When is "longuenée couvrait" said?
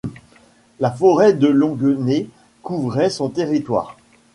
1.45-3.11